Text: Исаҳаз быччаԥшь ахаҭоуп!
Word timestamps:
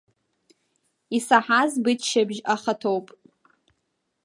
Исаҳаз 1.17 1.71
быччаԥшь 1.83 2.41
ахаҭоуп! 2.53 3.07